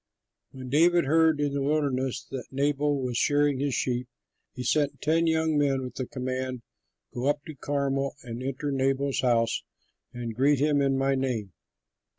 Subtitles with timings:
[0.49, 4.07] When David heard in the wilderness that Nabal was shearing his sheep,
[4.55, 6.63] he sent ten young men with the command,
[7.13, 9.61] "Go up to Carmel and enter Nabal's house
[10.11, 11.53] and greet him in my name.